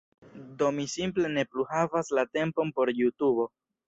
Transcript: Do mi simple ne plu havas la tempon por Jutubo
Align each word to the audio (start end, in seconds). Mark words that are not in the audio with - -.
Do 0.61 0.69
mi 0.77 0.85
simple 0.93 1.29
ne 1.33 1.43
plu 1.51 1.65
havas 1.73 2.09
la 2.17 2.23
tempon 2.39 2.73
por 2.81 2.93
Jutubo 3.01 3.47